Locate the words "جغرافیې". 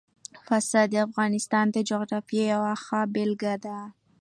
1.89-2.43